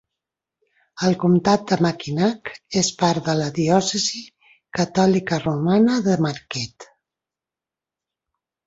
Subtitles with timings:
[1.09, 2.49] El comtat de Mackinac
[2.81, 4.25] és part de la diòcesi
[4.81, 6.91] catòlica romana de Marquette.